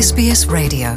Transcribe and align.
SBS 0.00 0.46
Radio. 0.52 0.88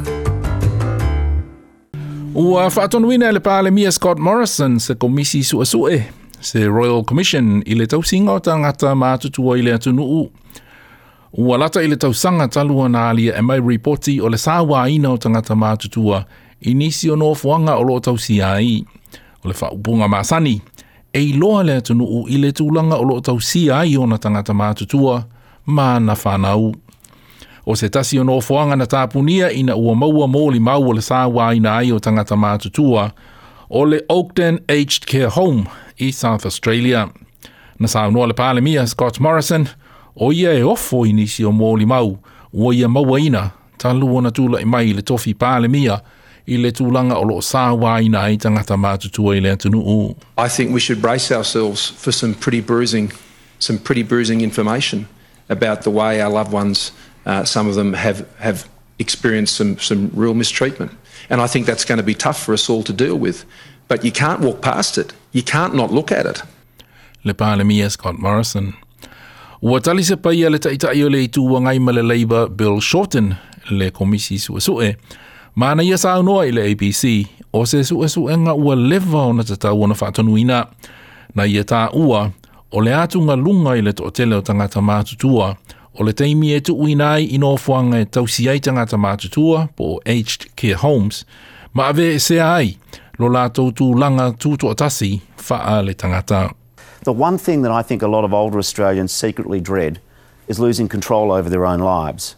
Ua 2.35 2.67
whaatonuina 2.75 3.31
le 3.31 3.39
pāle 3.39 3.71
Mia 3.73 3.91
Scott 3.91 4.19
Morrison 4.19 4.79
se 4.79 4.93
komisi 4.95 5.39
sua 5.43 5.65
sue, 5.65 6.03
se 6.39 6.65
Royal 6.67 7.01
Commission 7.05 7.63
i 7.65 7.73
le 7.75 7.87
tau 7.87 8.03
singa 8.03 8.31
o 8.35 8.39
tangata 8.43 8.91
mātutua 8.95 9.55
i 9.57 9.63
le 9.65 9.73
atunu 9.73 10.05
u. 10.05 10.25
Ua 11.33 11.57
lata 11.57 11.81
i 11.81 11.89
le 11.89 11.97
tau 11.97 12.13
sanga 12.13 12.45
talua 12.47 12.89
na 12.89 13.07
alia 13.09 13.33
e 13.39 13.41
mai 13.41 13.57
reporti 13.59 14.19
o 14.21 14.29
le 14.29 14.37
sāwa 14.37 14.83
ina 14.93 15.09
o 15.09 15.17
tangata 15.17 15.57
mātutua 15.57 16.21
i 16.69 16.75
nisi 16.77 17.09
o 17.09 17.17
nofuanga 17.17 17.79
o 17.81 17.87
lo 17.89 17.97
tau 18.05 18.21
sia 18.21 18.53
i. 18.61 18.83
O 19.41 19.49
le 19.49 19.57
whaupunga 19.57 20.11
māsani, 20.13 20.59
e 21.13 21.25
i 21.31 21.33
loa 21.41 21.63
le 21.65 21.79
atunu 21.81 22.05
u 22.05 22.21
i 22.29 22.37
le 22.37 22.51
tūlanga 22.53 23.01
o 23.01 23.09
lo 23.09 23.17
tau 23.19 23.41
sia 23.41 23.81
i 23.81 23.97
o 23.97 24.05
na 24.05 24.19
tangata 24.21 24.53
mātutua, 24.53 25.23
mā 25.73 25.89
na 26.01 26.13
whanau 26.15 26.69
o 27.65 27.75
se 27.75 27.89
tasi 27.89 28.19
o 28.19 28.23
nofoanga 28.23 28.75
na 28.75 28.85
tāpunia 28.87 29.51
ina 29.53 29.75
ua 29.75 29.95
maua 29.95 30.27
mōli 30.27 30.59
mau 30.59 30.81
o 30.89 30.93
le 30.93 31.01
sāwā 31.03 31.51
ina 31.55 31.75
ai 31.77 31.91
o 31.93 31.99
tangata 31.99 32.35
mātutua 32.35 33.11
o 33.69 33.85
le 33.85 33.99
Oakden 34.09 34.59
Aged 34.69 35.05
Care 35.05 35.29
Home 35.35 35.67
i 35.97 36.11
South 36.11 36.45
Australia. 36.45 37.09
Na 37.79 37.87
sāunua 37.87 38.27
le 38.27 38.33
pālemia 38.33 38.87
Scott 38.89 39.19
Morrison 39.19 39.67
o 40.15 40.31
ia 40.33 40.53
e 40.57 40.63
ofo 40.65 41.03
inisi 41.05 41.45
o 41.45 41.51
mōli 41.53 41.85
mau 41.87 42.15
o 42.53 42.73
ia 42.73 42.89
maua 42.89 43.19
ina 43.21 43.49
talu 43.81 44.09
ona 44.17 44.31
tula 44.31 44.59
i 44.61 44.65
mai 44.65 44.91
le 44.93 45.01
tofi 45.01 45.33
pālemia 45.35 45.99
i 46.51 46.57
le 46.57 46.71
tūlanga 46.73 47.19
o 47.21 47.23
lo 47.29 47.37
sāwā 47.45 47.99
ina 48.03 48.25
ai 48.25 48.37
tangata 48.41 48.75
mātutua 48.75 49.37
i 49.37 49.39
le 49.45 49.53
atunuu. 49.53 50.15
I 50.37 50.47
think 50.49 50.73
we 50.73 50.79
should 50.79 51.01
brace 51.01 51.31
ourselves 51.33 51.91
for 51.97 52.11
some 52.11 52.33
pretty 52.33 52.61
bruising, 52.61 53.11
some 53.59 53.77
pretty 53.77 54.01
bruising 54.03 54.41
information 54.41 55.05
about 55.49 55.81
the 55.83 55.91
way 55.91 56.19
our 56.21 56.31
loved 56.33 56.51
ones 56.53 56.91
Uh, 57.25 57.43
some 57.43 57.67
of 57.69 57.75
them 57.75 57.93
have, 57.93 58.25
have 58.39 58.67
experienced 58.99 59.55
some, 59.55 59.77
some 59.79 60.11
real 60.13 60.33
mistreatment. 60.33 60.91
And 61.29 61.41
I 61.41 61.47
think 61.47 61.65
that's 61.65 61.85
going 61.85 61.97
to 61.99 62.03
be 62.03 62.13
tough 62.15 62.41
for 62.41 62.53
us 62.53 62.69
all 62.69 62.83
to 62.83 62.93
deal 62.93 63.15
with. 63.15 63.45
But 63.87 64.03
you 64.03 64.11
can't 64.11 64.41
walk 64.41 64.61
past 64.61 64.97
it, 64.97 65.13
you 65.31 65.43
can't 65.43 65.75
not 65.75 65.91
look 65.91 66.11
at 66.11 66.25
it. 66.25 66.41
Le 67.23 67.33
Palemia 67.33 67.91
Scott 67.91 68.17
Morrison. 68.17 68.73
Ua 69.61 69.79
tali 69.81 70.01
se 70.03 70.15
pai 70.15 70.41
ale 70.45 70.55
o 70.57 71.09
le 71.09 71.19
itu 71.23 71.41
wa 71.45 71.59
ngai 71.59 71.79
ma 71.79 71.91
le 71.91 72.01
Labour 72.01 72.47
Bill 72.49 72.79
Shorten 72.79 73.37
le 73.69 73.91
komisi 73.91 74.39
sua 74.39 74.59
sue. 74.59 74.95
Mana 75.53 75.83
ia 75.83 75.97
sa 75.97 76.19
noa 76.23 76.47
i 76.47 76.51
le 76.51 76.61
ABC 76.71 77.27
o 77.53 77.65
se 77.65 77.83
sua 77.83 78.07
sue 78.09 78.33
nga 78.37 78.53
ua 78.55 78.73
lewa 78.75 79.21
o 79.27 79.31
na 79.33 79.43
tatau 79.43 79.83
ona 79.83 79.93
whaatonuina 79.99 80.57
na 81.35 81.43
ia 81.43 81.63
tā 81.63 81.91
ua 81.93 82.21
o 82.71 82.77
le 82.81 82.91
atunga 82.95 83.35
lunga 83.37 83.77
i 83.77 83.81
le 83.85 83.93
tootele 83.93 84.33
o 84.33 84.41
tangata 84.41 84.81
mātutua 84.81 85.55
O 85.99 86.03
le 86.05 86.13
teimi 86.13 86.53
e 86.55 86.61
tu 86.61 86.85
ino 86.87 87.57
fuanga 87.57 87.99
e 87.99 88.05
tausi 88.05 88.47
ai 88.49 88.59
tangata 88.61 88.95
mātutua 88.97 89.67
po 89.75 89.99
aged 90.05 90.45
care 90.55 90.77
homes, 90.79 91.25
ma 91.73 91.89
ave 91.89 92.13
e 92.15 92.17
se 92.17 92.39
ai 92.39 92.77
lo 93.19 93.27
lātou 93.27 93.73
tū 93.73 93.89
langa 93.93 94.29
wha 95.43 95.79
le 95.81 95.93
tangata. 95.93 96.53
The 97.03 97.11
one 97.11 97.37
thing 97.37 97.63
that 97.63 97.71
I 97.73 97.81
think 97.81 98.01
a 98.01 98.07
lot 98.07 98.23
of 98.23 98.33
older 98.33 98.57
Australians 98.57 99.11
secretly 99.11 99.59
dread 99.59 99.99
is 100.47 100.61
losing 100.61 100.87
control 100.87 101.29
over 101.29 101.49
their 101.49 101.65
own 101.65 101.79
lives. 101.79 102.37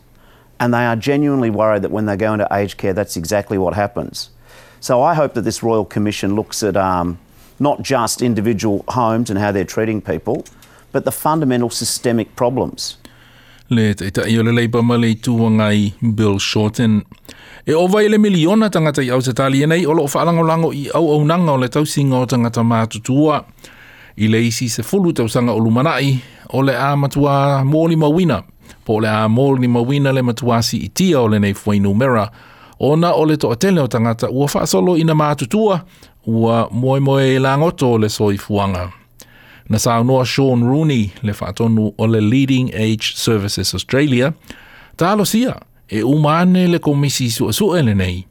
And 0.59 0.73
they 0.73 0.85
are 0.85 0.95
genuinely 0.95 1.51
worried 1.51 1.83
that 1.83 1.91
when 1.91 2.07
they 2.07 2.17
go 2.17 2.33
into 2.33 2.47
aged 2.51 2.77
care, 2.77 2.93
that's 2.93 3.15
exactly 3.15 3.59
what 3.59 3.75
happens. 3.75 4.31
So 4.79 5.03
I 5.03 5.13
hope 5.13 5.35
that 5.35 5.41
this 5.41 5.61
Royal 5.61 5.85
Commission 5.85 6.35
looks 6.35 6.63
at 6.63 6.75
um, 6.75 7.19
not 7.59 7.83
just 7.83 8.23
individual 8.23 8.83
homes 8.87 9.29
and 9.29 9.37
how 9.37 9.51
they're 9.51 9.63
treating 9.63 10.01
people, 10.01 10.43
but 10.91 11.05
the 11.05 11.11
fundamental 11.11 11.69
systemic 11.69 12.35
problems. 12.35 12.97
le 13.75 13.93
te 13.95 14.07
ita 14.07 14.25
i 14.29 14.37
o 14.37 14.43
le 14.43 14.51
leipa 14.53 14.81
ma 14.81 14.97
le 14.97 15.15
ngai 15.23 15.93
Bill 16.01 16.37
Shorten. 16.39 17.01
E 17.65 17.73
o 17.73 17.87
vai 17.87 18.07
le 18.09 18.17
miliona 18.17 18.69
tangata 18.69 19.01
i 19.01 19.09
au 19.09 19.21
te 19.21 19.33
tali 19.33 19.61
e 19.63 19.67
nei, 19.67 19.85
o 19.85 19.93
loo 19.93 20.07
whaalangolango 20.11 20.71
i 20.73 20.89
au 20.93 21.05
au 21.13 21.23
nanga 21.25 21.51
o 21.51 21.57
le 21.57 21.67
tausinga 21.69 22.15
o 22.17 22.25
tangata 22.25 22.61
mātutua. 22.63 23.43
I 24.17 24.27
le 24.27 24.37
isi 24.41 24.67
se 24.69 24.83
fulu 24.83 25.13
tausanga 25.13 25.51
o 25.53 25.59
lumanai, 25.59 26.11
o 26.53 26.61
le 26.61 26.75
a 26.77 26.95
matua 26.95 27.63
mōli 27.65 27.97
mawina, 27.97 28.41
po 28.85 28.99
le 29.01 29.07
a 29.07 29.27
mōli 29.29 29.67
mawina 29.67 30.11
le 30.13 30.21
matuasi 30.21 30.77
i 30.85 30.89
tia 30.93 31.21
o 31.21 31.27
le 31.27 31.39
nei 31.39 31.53
fuainu 31.53 31.93
mera, 31.93 32.27
ona 32.79 33.13
o 33.15 33.25
le 33.25 33.37
toatele 33.37 33.81
o 33.81 33.87
tangata 33.87 34.29
ua 34.29 34.45
whaasolo 34.53 34.97
i 34.97 35.03
na 35.03 35.13
mātutua, 35.15 35.79
ua 36.25 36.67
moe 36.71 36.99
moe 37.01 37.39
langoto 37.39 37.95
le 37.97 38.09
soifuanga. 38.09 38.45
fuanga. 38.83 39.02
Na 39.69 39.77
saunoa 39.79 40.25
Sean 40.25 40.63
Rooney 40.63 41.13
le 41.23 41.31
whaatonu 41.33 41.93
o 41.97 42.05
le 42.05 42.21
Leading 42.21 42.71
Age 42.73 43.15
Services 43.15 43.73
Australia, 43.73 44.33
ta 44.97 45.11
alosia 45.13 45.55
e 45.89 46.03
umane 46.03 46.67
le 46.67 46.79
komisi 46.79 47.29
sua 47.31 47.51
sua 47.53 47.79
ele 47.79 47.93
nei. 47.95 48.25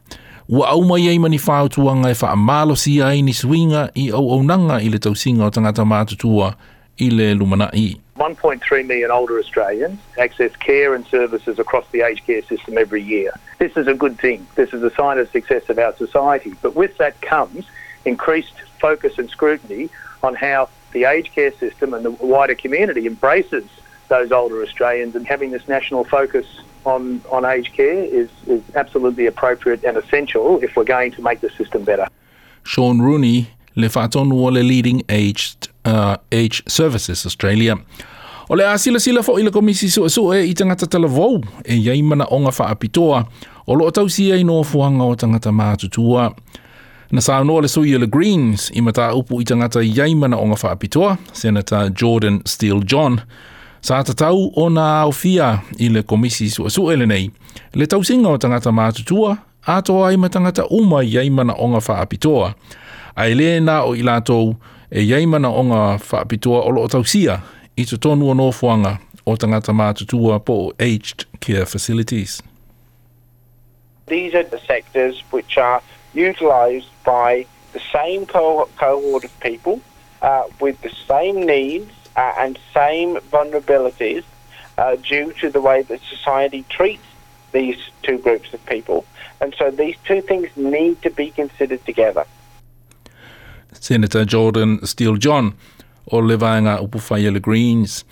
Ua 0.50 0.69
auma 0.69 0.98
iei 0.98 1.19
mani 1.19 1.38
whautuanga 1.38 2.10
e 2.10 2.15
whaamalo 2.20 2.75
si 2.76 3.00
ai 3.00 3.22
ni 3.22 3.32
swinga 3.32 3.88
i 3.97 4.10
au 4.12 4.31
au 4.31 4.43
nanga 4.43 4.75
i 4.81 4.88
le 4.91 4.98
tausinga 4.98 5.44
o 5.44 5.50
tangata 5.50 5.84
mātutua 5.84 6.54
i 7.00 7.09
le 7.10 7.34
lumana 7.34 7.70
i. 7.72 7.97
1.3 8.20 8.84
million 8.84 9.10
older 9.10 9.38
Australians 9.38 9.99
access 10.19 10.53
care 10.56 10.93
and 10.93 11.06
services 11.06 11.59
across 11.59 11.87
the 11.93 12.03
aged 12.03 12.26
care 12.26 12.43
system 12.43 12.76
every 12.76 13.00
year. 13.03 13.32
This 13.59 13.75
is 13.78 13.87
a 13.87 13.94
good 13.94 14.19
thing. 14.20 14.47
This 14.54 14.75
is 14.75 14.82
a 14.82 14.91
sign 14.91 15.16
of 15.19 15.31
success 15.32 15.70
of 15.70 15.78
our 15.78 15.97
society. 15.97 16.53
But 16.60 16.76
with 16.76 16.99
that 16.99 17.20
comes 17.22 17.64
increased 18.04 18.53
focus 18.81 19.16
and 19.16 19.31
scrutiny 19.31 19.88
on 20.22 20.34
how 20.34 20.69
the 20.92 21.04
aged 21.04 21.32
care 21.32 21.53
system 21.53 21.94
and 21.94 22.04
the 22.04 22.10
wider 22.20 22.54
community 22.54 23.06
embraces 23.06 23.64
those 24.08 24.30
older 24.32 24.62
Australians 24.62 25.14
and 25.16 25.26
having 25.26 25.50
this 25.50 25.66
national 25.69 26.04
focus 26.04 26.47
on 26.84 27.20
on 27.30 27.44
aged 27.44 27.72
care 27.72 28.00
is 28.20 28.28
is 28.47 28.62
absolutely 28.75 29.26
appropriate 29.26 29.84
and 29.88 29.97
essential 29.97 30.58
if 30.64 30.70
we're 30.76 30.88
going 30.97 31.12
to 31.16 31.22
make 31.22 31.41
the 31.41 31.50
system 31.50 31.82
better. 31.84 32.06
Sean 32.64 33.00
Rooney, 33.00 33.47
Le 33.76 33.88
Wale 34.14 34.62
leading 34.72 35.02
aged 35.08 35.69
uh, 35.84 36.16
age 36.31 36.62
services 36.69 37.26
Australia. 37.26 37.76
O 38.50 38.54
le 38.54 38.64
asila 38.69 39.00
sila 39.00 39.22
fo 39.22 39.36
i 39.38 39.47
komisi 39.54 39.88
su 39.91 40.08
su 40.10 40.26
e 40.34 40.42
i 40.50 40.54
tangata 40.54 40.86
tala 40.86 41.08
vau 41.08 41.36
e 41.64 41.75
iaimana 41.76 42.26
o 42.31 42.38
nga 42.41 42.64
apitoa 42.69 43.25
o 43.66 43.75
lo 43.75 43.91
tausia 43.91 44.36
i 44.36 44.42
no 44.44 44.62
fuanga 44.62 45.04
o 45.04 45.14
tangata 45.16 45.50
mātutua. 45.52 46.34
Na 47.12 47.20
sa 47.20 47.36
anua 47.38 47.60
le 47.60 47.68
sui 47.68 47.92
e 47.92 47.98
le 47.98 48.06
Greens 48.08 48.70
i 48.74 48.80
mata 48.80 49.14
upu 49.14 49.40
i 49.40 49.44
tangata 49.44 49.82
iai 49.84 50.14
mana 50.16 50.38
o 50.40 50.46
ngā 50.48 50.56
whaapitoa, 50.64 51.18
Senator 51.36 51.90
Jordan 51.92 52.38
Steele 52.48 52.80
John, 52.88 53.18
sa 53.84 53.98
tatau 54.00 54.46
o 54.56 54.64
nā 54.72 55.04
ofia 55.04 55.58
i 55.76 55.90
le 55.92 56.00
komisi 56.08 56.48
sua 56.50 56.72
suele 56.72 57.04
nei, 57.06 57.26
le 57.76 57.84
tausinga 57.86 58.32
o 58.32 58.38
tangata 58.40 58.72
mātutua, 58.72 59.34
atoa 59.68 60.08
i 60.16 60.16
matangata 60.16 60.64
uma 60.72 61.02
iai 61.04 61.28
mana 61.28 61.52
o 61.60 61.68
ngā 61.74 61.82
whaapitoa, 61.84 62.48
a 63.12 63.28
ele 63.28 63.58
nā 63.60 63.82
o 63.84 63.92
i 63.92 64.00
lātou 64.08 64.54
e 64.88 65.04
iai 65.04 65.28
mana 65.28 65.52
o 65.52 65.66
ngā 65.68 65.82
whaapitoa 66.00 66.64
o 66.64 66.72
loo 66.80 66.88
tausia 66.94 67.36
i 67.76 67.84
to 67.92 68.00
tonu 68.00 68.32
o 68.32 68.38
nōfuanga 68.40 68.96
o 69.28 69.36
tangata 69.36 69.76
mātutua 69.76 70.40
po 70.48 70.70
aged 70.80 71.28
care 71.44 71.68
facilities. 71.68 72.40
These 74.06 74.32
are 74.34 74.48
the 74.48 74.60
sectors 74.66 75.20
which 75.30 75.58
are 75.58 75.82
utilized 76.14 76.88
by 77.04 77.46
the 77.72 77.80
same 77.92 78.26
co- 78.26 78.68
cohort 78.78 79.24
of 79.24 79.40
people 79.40 79.80
uh, 80.22 80.44
with 80.60 80.80
the 80.82 80.92
same 81.08 81.42
needs 81.46 81.90
uh, 82.16 82.32
and 82.38 82.58
same 82.74 83.16
vulnerabilities 83.32 84.22
uh, 84.78 84.96
due 84.96 85.32
to 85.40 85.50
the 85.50 85.60
way 85.60 85.82
that 85.82 86.00
society 86.08 86.64
treats 86.68 87.02
these 87.52 87.76
two 88.02 88.18
groups 88.18 88.52
of 88.54 88.64
people. 88.66 89.04
And 89.40 89.54
so 89.58 89.70
these 89.70 89.96
two 90.04 90.22
things 90.22 90.48
need 90.56 91.02
to 91.02 91.10
be 91.10 91.30
considered 91.30 91.84
together. 91.84 92.24
Senator 93.72 94.24
Jordan 94.24 94.84
Steele 94.86 95.16
John, 95.16 95.54
o 96.10 96.18
lewaenga 96.18 96.78
upu 96.78 97.40
Greens, 97.40 98.04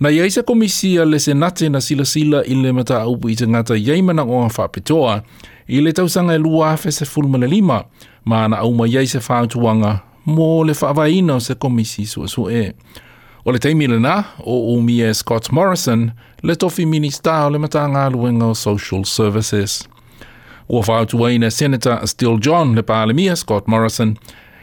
Na 0.00 0.10
ia 0.14 0.22
isa 0.26 0.42
komisia 0.42 1.04
le 1.04 1.18
senate 1.18 1.68
na 1.68 1.80
sila 1.80 2.04
sila 2.04 2.42
i 2.46 2.54
le 2.54 2.72
mata 2.72 3.02
upu 3.06 3.28
i 3.30 3.34
te 3.34 3.46
ngata 3.50 3.74
iei 3.74 4.02
mana 4.02 4.22
o 4.22 4.42
a 4.42 4.48
whapetoa 4.48 5.22
i 5.68 5.80
le 5.82 5.90
tausanga 5.92 6.34
e 6.34 6.38
lua 6.38 6.70
afe 6.70 6.90
se 6.94 7.04
fulmane 7.04 7.46
lima 7.46 7.82
ma 8.24 8.46
na 8.48 8.56
auma 8.62 8.86
iei 8.86 9.06
se 9.10 9.18
whaatuanga 9.18 9.92
mō 10.26 10.48
le 10.66 10.72
whaavaina 10.78 11.34
o 11.36 11.40
se 11.42 11.54
komisi 11.54 12.06
sua 12.06 12.28
su 12.30 12.46
e. 12.50 12.62
O 13.44 13.50
le 13.50 13.58
teimile 13.58 13.98
na, 13.98 14.22
o 14.46 14.74
umi 14.74 15.00
e 15.02 15.10
Scott 15.14 15.50
Morrison, 15.50 16.12
le 16.46 16.54
tofi 16.54 16.86
minista 16.86 17.34
o 17.46 17.50
le 17.50 17.58
mata 17.58 17.82
ngā 17.90 18.04
luenga 18.14 18.46
o 18.46 18.54
social 18.54 19.02
services. 19.04 19.88
Ua 20.70 20.82
whaatuaina 20.86 21.50
Senator 21.50 22.06
Still 22.06 22.38
John 22.38 22.74
le 22.78 22.82
pālemia 22.82 23.34
Scott 23.36 23.66
Morrison, 23.66 24.14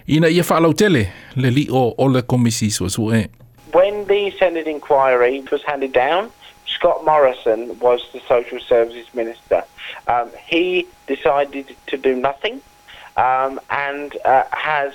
ina 0.08 0.30
ia 0.32 0.44
whaalau 0.48 0.72
tele 0.74 1.10
le 1.36 1.48
li 1.52 1.68
o 1.72 1.90
o 1.98 2.08
le 2.08 2.22
komisi 2.24 2.72
sua 2.72 2.88
su 2.90 3.12
e. 3.12 3.28
When 3.82 4.06
the 4.06 4.32
Senate 4.40 4.68
inquiry 4.68 5.44
was 5.52 5.62
handed 5.64 5.92
down, 5.92 6.32
Scott 6.66 7.04
Morrison 7.06 7.78
was 7.80 8.08
the 8.14 8.22
Social 8.26 8.58
Services 8.62 9.06
Minister. 9.14 9.66
Um, 10.08 10.30
he 10.48 10.88
decided 11.08 11.76
to 11.88 11.98
do 11.98 12.16
nothing 12.16 12.62
um, 13.18 13.60
and 13.70 14.16
uh, 14.24 14.44
has 14.54 14.94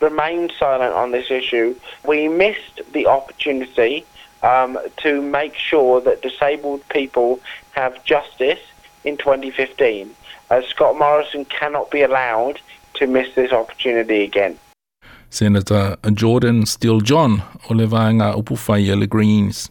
remained 0.00 0.54
silent 0.58 0.94
on 0.94 1.10
this 1.10 1.30
issue. 1.30 1.76
We 2.06 2.28
missed 2.28 2.80
the 2.92 3.06
opportunity 3.08 4.06
um, 4.42 4.78
to 5.02 5.20
make 5.20 5.54
sure 5.54 6.00
that 6.00 6.22
disabled 6.22 6.82
people 6.88 7.40
have 7.72 8.02
justice 8.06 8.60
in 9.04 9.18
2015. 9.18 10.16
Uh, 10.48 10.62
Scott 10.62 10.98
Morrison 10.98 11.44
cannot 11.44 11.90
be 11.90 12.00
allowed 12.00 12.58
to 12.94 13.06
miss 13.06 13.34
this 13.34 13.52
opportunity 13.52 14.22
again. 14.22 14.58
Senator 15.34 15.96
Jordan 16.22 16.66
Steele 16.66 17.00
John 17.10 17.40
o 17.68 17.74
le 17.74 17.86
vāinga 17.90 18.32
upu 18.38 18.54
whai 18.66 18.86
e 18.86 18.96
le 18.96 19.06
Greens. 19.10 19.66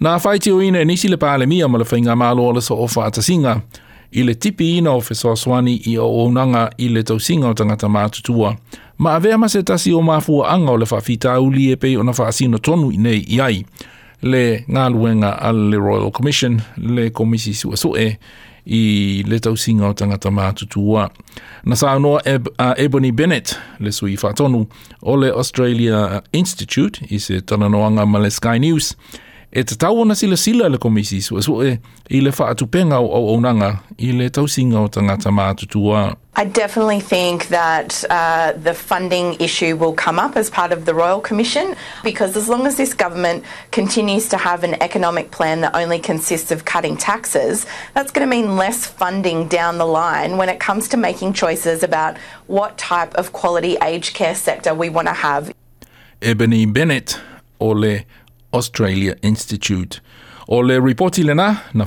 Nā 0.00 0.12
whai 0.22 0.38
tio 0.38 0.60
ina 0.62 0.84
nisi 0.86 1.08
le 1.10 1.18
pāle 1.18 1.46
mia 1.50 1.66
ma 1.68 1.78
le 1.78 1.84
whainga 1.90 2.14
mālo 2.14 2.44
o 2.46 2.52
le 2.54 2.62
so 2.62 2.76
o 2.78 2.86
whātasinga, 2.86 3.56
i 4.14 4.22
le 4.22 4.34
tipi 4.38 4.76
ina 4.78 4.92
o 4.94 5.00
Fesoa 5.02 5.34
Swani 5.36 5.74
i 5.90 5.96
o 5.98 6.06
onanga 6.24 6.68
i 6.78 6.86
le 6.94 7.02
tausinga 7.02 7.50
o 7.50 7.54
tangata 7.58 7.90
mātutua. 7.90 8.52
Ma 9.02 9.16
avea 9.18 9.36
ma 9.38 9.48
se 9.50 9.62
tasi 9.66 9.90
o 9.94 10.00
māfua 10.02 10.52
anga 10.54 10.72
o 10.72 10.76
le 10.78 10.86
whawhita 10.86 11.34
uli 11.42 11.72
e 11.72 11.76
pei 11.82 11.96
o 11.98 12.06
na 12.06 12.14
whaasino 12.14 12.62
tonu 12.62 12.92
i 12.94 13.02
nei 13.02 13.24
i 13.36 13.42
ai 13.42 13.58
le 14.22 14.44
ngā 14.68 14.86
luenga 14.94 15.34
al 15.42 15.58
le 15.74 15.78
Royal 15.82 16.10
Commission 16.14 16.58
le 16.78 17.10
komisi 17.14 17.54
sua 17.58 17.76
i 18.68 18.80
le 19.26 19.38
tau 19.40 19.56
singa 19.56 19.88
o 19.88 19.94
tangata 19.96 20.30
mātutua. 20.32 21.08
Na 21.64 21.76
sā 21.78 21.92
noa 22.02 22.20
Eb, 22.28 22.48
Ebony 22.76 23.12
Bennett, 23.12 23.54
le 23.80 23.92
sui 23.92 24.16
whatonu, 24.20 24.66
o 25.02 25.14
le 25.16 25.32
Australia 25.32 26.22
Institute, 26.36 27.04
i 27.10 27.20
se 27.22 27.40
tananoanga 27.40 28.04
ma 28.06 28.18
le 28.22 28.30
Sky 28.34 28.58
News, 28.62 28.92
e 29.52 29.62
te 29.62 29.76
tau 29.76 29.96
ona 29.98 30.14
sila 30.14 30.36
sila 30.36 30.68
le 30.68 30.78
komisi 30.78 31.22
So, 31.22 31.62
e, 31.62 31.78
i 32.10 32.20
le 32.20 32.30
o 32.30 33.32
i 33.98 34.12
le 34.20 34.78
o 34.78 34.88
tangata 34.88 35.30
mātutua. 35.32 36.16
I 36.36 36.44
definitely 36.44 37.00
think 37.00 37.48
that 37.48 38.04
uh, 38.10 38.52
the 38.52 38.74
funding 38.74 39.34
issue 39.40 39.74
will 39.76 39.94
come 39.94 40.18
up 40.18 40.36
as 40.36 40.50
part 40.50 40.70
of 40.72 40.84
the 40.84 40.94
Royal 40.94 41.20
Commission 41.20 41.74
because 42.04 42.36
as 42.36 42.48
long 42.48 42.66
as 42.66 42.76
this 42.76 42.94
government 42.94 43.42
continues 43.72 44.28
to 44.28 44.36
have 44.36 44.62
an 44.64 44.74
economic 44.82 45.30
plan 45.30 45.62
that 45.62 45.74
only 45.74 45.98
consists 45.98 46.50
of 46.52 46.64
cutting 46.64 46.96
taxes, 46.96 47.66
that's 47.94 48.10
going 48.12 48.24
to 48.28 48.30
mean 48.30 48.56
less 48.56 48.86
funding 48.86 49.48
down 49.48 49.78
the 49.78 49.86
line 49.86 50.36
when 50.36 50.48
it 50.48 50.60
comes 50.60 50.88
to 50.90 50.96
making 50.96 51.32
choices 51.32 51.82
about 51.82 52.16
what 52.46 52.76
type 52.78 53.14
of 53.14 53.32
quality 53.32 53.76
aged 53.82 54.14
care 54.14 54.34
sector 54.34 54.74
we 54.74 54.88
want 54.90 55.08
to 55.08 55.14
have. 55.14 55.52
Ebony 56.22 56.66
Bennett, 56.66 57.18
Ole 57.60 58.04
Australia 58.52 59.16
Institute. 59.22 60.00
O 60.48 60.56
le 60.58 60.78
reporti 60.80 61.24
lena 61.24 61.64
na 61.74 61.84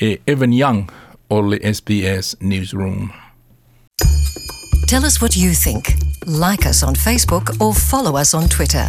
e 0.00 0.18
Evan 0.26 0.52
Young 0.52 0.88
o 1.30 1.36
le 1.40 1.58
SBS 1.58 2.36
Newsroom. 2.40 3.12
Tell 4.86 5.04
us 5.04 5.20
what 5.20 5.36
you 5.36 5.50
think. 5.52 5.92
Like 6.26 6.64
us 6.66 6.82
on 6.82 6.94
Facebook 6.94 7.60
or 7.60 7.74
follow 7.74 8.16
us 8.16 8.32
on 8.34 8.48
Twitter. 8.48 8.88